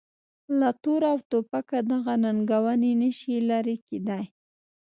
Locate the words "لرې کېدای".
3.49-4.25